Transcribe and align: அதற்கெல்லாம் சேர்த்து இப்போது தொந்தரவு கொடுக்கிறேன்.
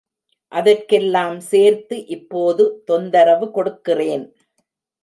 அதற்கெல்லாம் 0.51 1.37
சேர்த்து 1.49 1.97
இப்போது 2.07 2.65
தொந்தரவு 2.85 3.47
கொடுக்கிறேன். 3.51 4.25